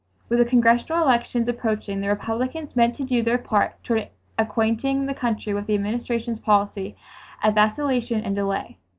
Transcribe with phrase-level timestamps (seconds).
[0.29, 5.13] With the Congressional elections approaching the Republicans meant to do their part toward acquainting the
[5.13, 6.95] country with the Administration's policy
[7.43, 8.79] of vacillation and delay.